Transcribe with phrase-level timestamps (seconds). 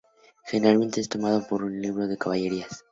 [0.47, 2.71] Generalmente es tomado por un libro de caballerías.